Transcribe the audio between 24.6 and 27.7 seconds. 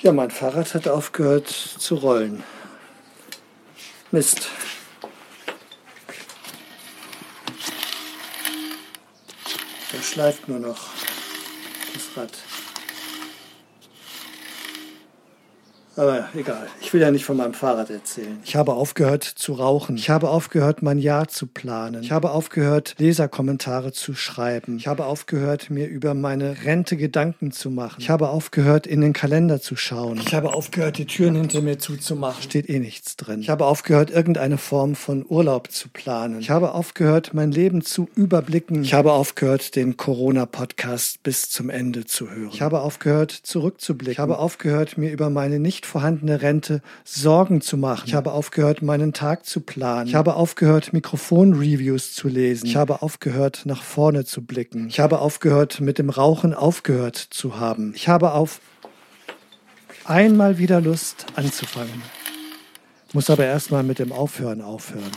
Ich habe aufgehört, mir über meine Rente Gedanken zu